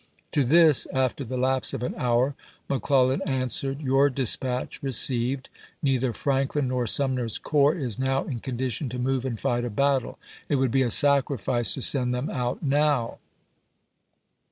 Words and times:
To 0.31 0.43
this, 0.43 0.87
after 0.91 1.23
the 1.23 1.37
lapse 1.37 1.75
of 1.75 1.83
an 1.83 1.93
hour, 1.95 2.33
McClellan 2.67 3.21
answered: 3.27 3.81
"Your 3.81 4.09
dispatch 4.09 4.81
received. 4.81 5.47
Neither 5.83 6.11
Franklin 6.11 6.69
nor 6.69 6.87
Sumner's 6.87 7.37
corps 7.37 7.75
is 7.75 7.99
now 7.99 8.23
in 8.23 8.39
condition 8.39 8.89
to 8.89 8.97
move 8.97 9.25
and 9.25 9.39
fight 9.39 9.63
a 9.63 9.69
battle. 9.69 10.17
It 10.49 10.55
would 10.55 10.69
Ibid. 10.71 10.73
be 10.73 10.81
a 10.81 10.89
sacrifice 10.89 11.75
to 11.75 11.83
send 11.83 12.15
them 12.15 12.31
out 12.31 12.63
now. 12.63 13.19